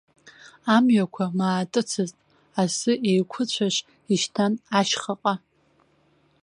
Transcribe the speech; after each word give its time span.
Амҩақәа 0.75 1.25
маатыцызт, 1.37 2.15
асы 2.61 2.91
еиқәыцәашь 3.09 3.79
ишьҭан 4.13 4.53
ашьхаҟа. 4.79 5.33